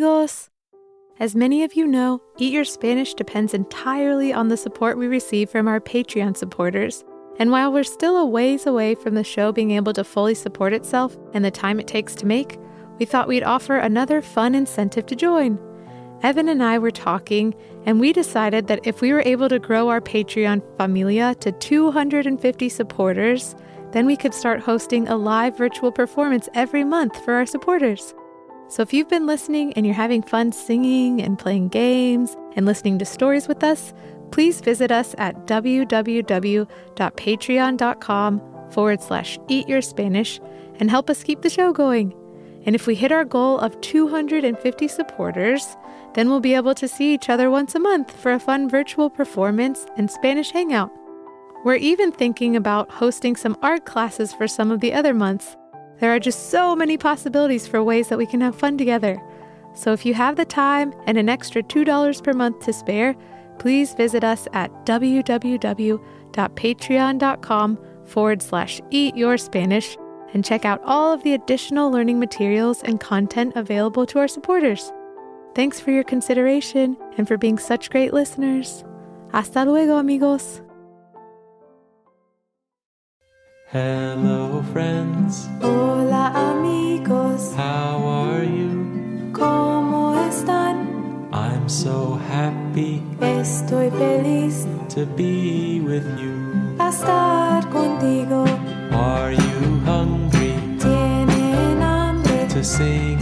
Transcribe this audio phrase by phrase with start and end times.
[0.00, 0.48] amigos!
[1.18, 5.50] As many of you know, Eat Your Spanish depends entirely on the support we receive
[5.50, 7.04] from our Patreon supporters.
[7.38, 10.72] And while we're still a ways away from the show being able to fully support
[10.72, 12.58] itself and the time it takes to make,
[12.98, 15.58] we thought we'd offer another fun incentive to join.
[16.22, 17.54] Evan and I were talking,
[17.84, 22.68] and we decided that if we were able to grow our Patreon familia to 250
[22.70, 23.54] supporters,
[23.92, 28.14] then we could start hosting a live virtual performance every month for our supporters.
[28.70, 33.00] So if you've been listening and you're having fun singing and playing games and listening
[33.00, 33.92] to stories with us,
[34.30, 40.40] please visit us at www.patreon.com forward slash eat your Spanish
[40.78, 42.14] and help us keep the show going.
[42.64, 45.76] And if we hit our goal of 250 supporters,
[46.14, 49.10] then we'll be able to see each other once a month for a fun virtual
[49.10, 50.92] performance and Spanish hangout.
[51.64, 55.56] We're even thinking about hosting some art classes for some of the other months
[56.00, 59.22] there are just so many possibilities for ways that we can have fun together.
[59.74, 63.14] So if you have the time and an extra $2 per month to spare,
[63.58, 69.96] please visit us at www.patreon.com forward slash eat your Spanish
[70.32, 74.92] and check out all of the additional learning materials and content available to our supporters.
[75.54, 78.84] Thanks for your consideration and for being such great listeners.
[79.32, 80.62] Hasta luego, amigos.
[83.72, 85.48] Hello, friends.
[85.62, 87.54] Hola, amigos.
[87.54, 89.30] How are you?
[89.32, 91.28] ¿Cómo están?
[91.32, 96.34] I'm so happy Estoy feliz to be with you.
[96.80, 98.44] a estar contigo.
[98.90, 103.19] Are you hungry Tienen hambre to sing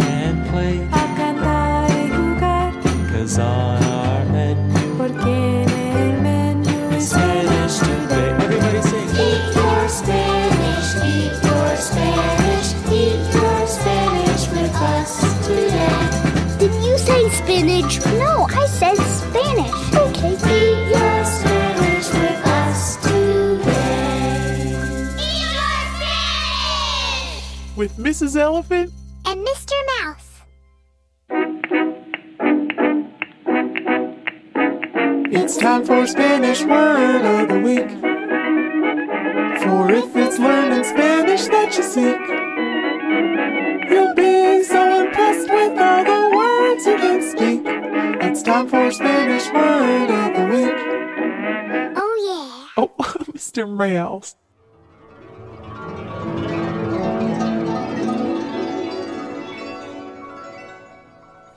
[17.69, 18.05] spinach?
[18.19, 19.95] No, I said Spanish.
[19.95, 20.33] Okay.
[20.33, 24.73] Eat your Spanish with us today.
[25.19, 27.77] Eat your Spanish!
[27.77, 28.37] with Mrs.
[28.37, 28.93] Elephant
[29.27, 29.75] And Mr.
[30.01, 30.41] Mouse.
[35.31, 37.91] It's time for Spanish word of the week.
[39.63, 42.48] For if it's learning Spanish that you seek,
[53.59, 53.69] Mr.
[53.69, 54.37] Mouse.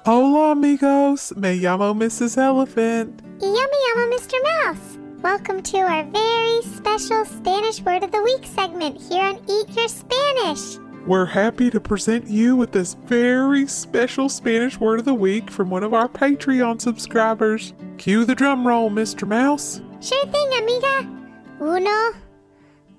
[0.04, 1.36] Hola, amigos.
[1.36, 2.38] Me llamo Mrs.
[2.38, 3.22] Elephant.
[3.40, 4.34] Yummy, yummy, Mr.
[4.64, 4.98] Mouse.
[5.22, 9.88] Welcome to our very special Spanish Word of the Week segment here on Eat Your
[9.88, 10.80] Spanish.
[11.06, 15.70] We're happy to present you with this very special Spanish word of the week from
[15.70, 17.74] one of our Patreon subscribers.
[17.98, 19.28] Cue the drum roll, Mr.
[19.28, 19.82] Mouse.
[20.00, 21.21] Sure thing, amiga.
[21.62, 22.12] Uno,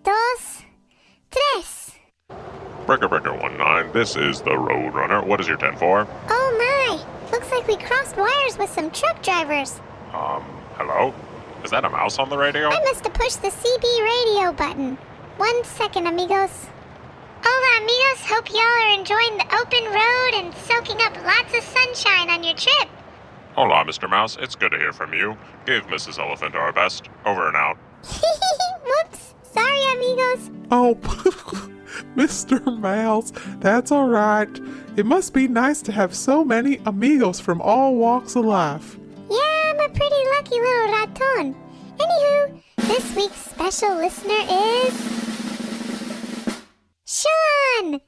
[0.05, 0.63] dos,
[1.33, 1.99] tres.
[2.87, 5.27] Breaker Breaker 19, this is the Roadrunner.
[5.27, 6.07] What is your 10 for?
[6.29, 7.33] Oh my!
[7.33, 9.81] Looks like we crossed wires with some truck drivers.
[10.13, 10.45] Um,
[10.77, 11.13] hello?
[11.65, 12.69] Is that a mouse on the radio?
[12.69, 14.97] I must have pushed the CB radio button.
[15.39, 16.69] One second, amigos.
[17.43, 18.25] Hola, amigos.
[18.31, 22.55] Hope y'all are enjoying the open road and soaking up lots of sunshine on your
[22.55, 22.89] trip.
[23.57, 24.09] Hola, Mr.
[24.09, 24.37] Mouse.
[24.41, 25.37] It's good to hear from you.
[25.67, 26.21] Give Mrs.
[26.21, 27.09] Elephant our best.
[27.27, 27.77] Over and out.
[30.73, 31.09] Whoops.
[31.09, 31.43] Sorry, amigos.
[31.51, 31.69] Oh,
[32.17, 32.79] Mr.
[32.81, 34.49] Mouse, that's all right.
[34.97, 38.99] It must be nice to have so many amigos from all walks of life.
[39.31, 41.55] Yeah, I'm a pretty lucky little raton.
[41.99, 45.23] Anywho, this week's special listener is.
[47.05, 48.01] Sean!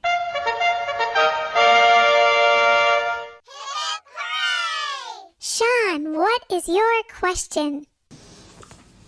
[5.39, 7.85] Sean, what is your question?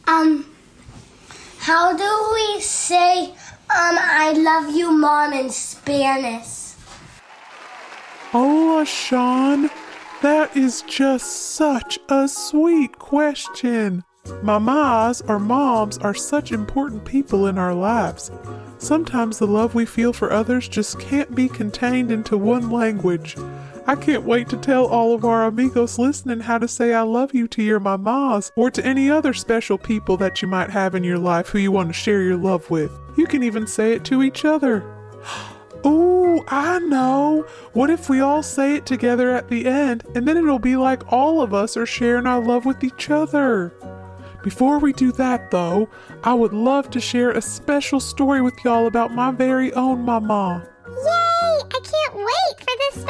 [0.07, 0.45] Um,
[1.59, 3.34] how do we say,
[3.77, 6.73] um, I love you, mom, in Spanish?
[8.31, 9.69] Hola, Sean.
[10.24, 14.03] That is just such a sweet question.
[14.41, 18.31] Mamas or moms are such important people in our lives.
[18.79, 23.38] Sometimes the love we feel for others just can't be contained into one language.
[23.88, 27.34] I can't wait to tell all of our amigos listening how to say I love
[27.34, 31.06] you to your mamas or to any other special people that you might have in
[31.06, 32.92] your life who you want to share your love with.
[33.16, 34.84] You can even say it to each other.
[35.86, 37.45] Ooh, I know.
[37.72, 41.13] What if we all say it together at the end and then it'll be like
[41.13, 43.74] all of us are sharing our love with each other?
[44.44, 45.88] Before we do that, though,
[46.25, 50.68] I would love to share a special story with y'all about my very own mama.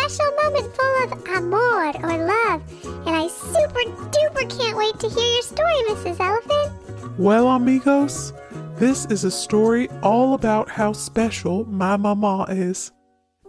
[0.07, 2.61] Special moment full of amor or love,
[3.05, 6.19] and I super duper can't wait to hear your story, Mrs.
[6.21, 7.19] Elephant.
[7.19, 8.31] Well, amigos,
[8.77, 12.93] this is a story all about how special my mama is.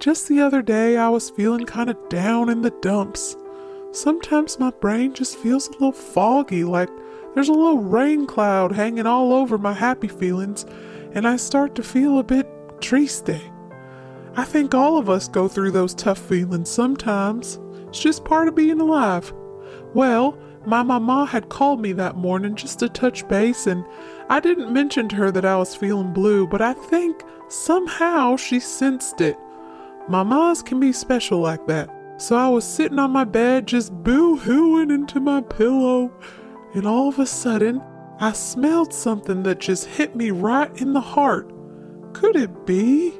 [0.00, 3.36] Just the other day, I was feeling kind of down in the dumps.
[3.92, 6.90] Sometimes my brain just feels a little foggy, like
[7.34, 10.66] there's a little rain cloud hanging all over my happy feelings,
[11.12, 12.48] and I start to feel a bit
[12.80, 13.30] triste.
[14.38, 17.58] I think all of us go through those tough feelings sometimes.
[17.88, 19.32] It's just part of being alive.
[19.94, 23.84] Well, my mama had called me that morning just to touch base, and
[24.30, 28.60] I didn't mention to her that I was feeling blue, but I think somehow she
[28.60, 29.36] sensed it.
[30.08, 31.90] Mamas can be special like that.
[32.18, 36.12] So I was sitting on my bed just boo hooing into my pillow,
[36.74, 37.82] and all of a sudden,
[38.20, 41.52] I smelled something that just hit me right in the heart.
[42.12, 43.18] Could it be?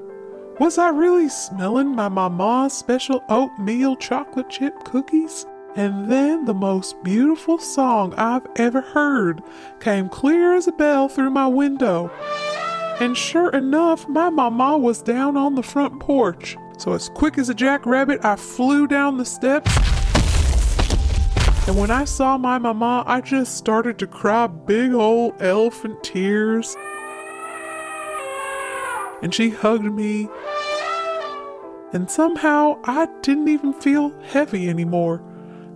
[0.58, 5.46] Was I really smelling my mama's special oatmeal chocolate chip cookies?
[5.76, 9.40] And then the most beautiful song I've ever heard
[9.78, 12.10] came clear as a bell through my window.
[12.98, 16.56] And sure enough, my mama was down on the front porch.
[16.76, 19.70] So, as quick as a jackrabbit, I flew down the steps.
[21.68, 26.76] And when I saw my mama, I just started to cry big old elephant tears.
[29.22, 30.28] And she hugged me.
[31.92, 35.22] And somehow I didn't even feel heavy anymore.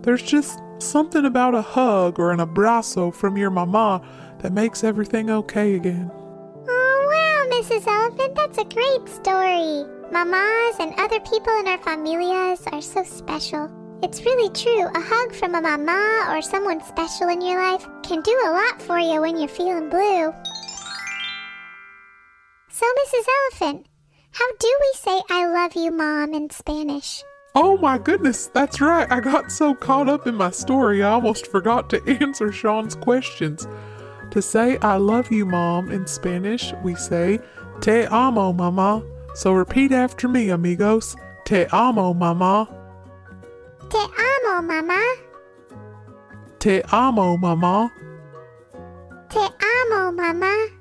[0.01, 4.01] There's just something about a hug or an abrazo from your mama
[4.39, 6.11] that makes everything okay again.
[6.13, 7.87] Oh, wow, Mrs.
[7.87, 9.85] Elephant, that's a great story.
[10.11, 13.71] Mamas and other people in our familias are so special.
[14.03, 14.85] It's really true.
[14.93, 18.81] A hug from a mama or someone special in your life can do a lot
[18.81, 20.33] for you when you're feeling blue.
[22.73, 23.25] So, Mrs.
[23.39, 23.85] Elephant,
[24.31, 27.23] how do we say I love you, Mom, in Spanish?
[27.53, 29.05] Oh my goodness, that's right.
[29.11, 33.67] I got so caught up in my story, I almost forgot to answer Sean's questions.
[34.31, 37.39] To say I love you, Mom, in Spanish, we say
[37.79, 39.03] Te amo, Mama.
[39.35, 41.15] So repeat after me, amigos.
[41.45, 42.67] Te amo, Mama.
[43.87, 45.15] Te amo, Mama.
[46.57, 47.93] Te amo, Mama.
[49.29, 50.72] Te amo, Mama.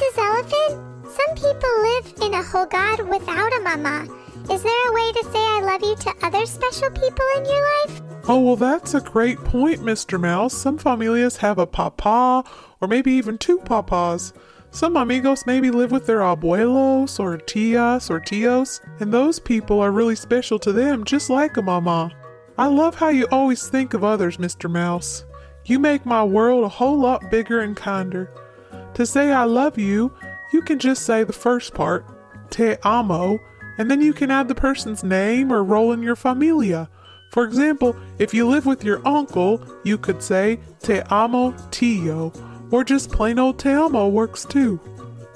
[0.00, 0.18] Mrs.
[0.18, 1.04] Elephant.
[1.04, 4.06] Some people live in a hogar without a mama.
[4.50, 7.62] Is there a way to say I love you to other special people in your
[7.84, 8.02] life?
[8.26, 10.18] Oh, well, that's a great point, Mr.
[10.18, 10.54] Mouse.
[10.54, 12.44] Some familias have a papa,
[12.80, 14.32] or maybe even two papas.
[14.70, 19.92] Some amigos maybe live with their abuelos, or tias, or tios, and those people are
[19.92, 22.10] really special to them, just like a mama.
[22.56, 24.70] I love how you always think of others, Mr.
[24.70, 25.24] Mouse.
[25.66, 28.30] You make my world a whole lot bigger and kinder.
[28.94, 30.12] To say I love you,
[30.52, 32.04] you can just say the first part,
[32.50, 33.38] te amo,
[33.78, 36.88] and then you can add the person's name or role in your familia.
[37.30, 42.32] For example, if you live with your uncle, you could say te amo tio,
[42.70, 44.80] or just plain old te amo works too.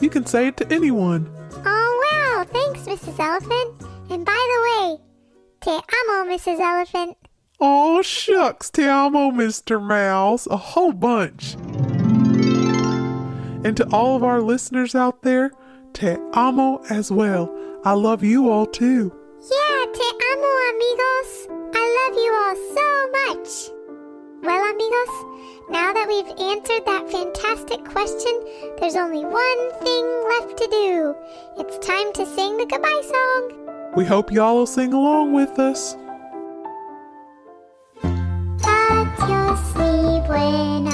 [0.00, 1.30] You can say it to anyone.
[1.64, 2.44] Oh, wow.
[2.44, 3.18] Thanks, Mrs.
[3.18, 3.82] Elephant.
[4.10, 4.98] And by the way,
[5.60, 6.58] te amo, Mrs.
[6.58, 7.16] Elephant.
[7.60, 9.80] Oh, shucks, te amo, Mr.
[9.80, 10.46] Mouse.
[10.48, 11.56] A whole bunch.
[13.64, 15.50] And to all of our listeners out there,
[15.94, 17.50] te amo as well.
[17.84, 19.10] I love you all too.
[19.40, 21.48] Yeah, te amo, amigos.
[21.74, 22.86] I love you all so
[23.18, 23.70] much.
[24.44, 25.14] Well, amigos,
[25.70, 28.44] now that we've answered that fantastic question,
[28.78, 31.14] there's only one thing left to do.
[31.56, 33.92] It's time to sing the goodbye song.
[33.96, 35.96] We hope y'all will sing along with us.
[38.02, 40.93] Adios, mi buen amigo.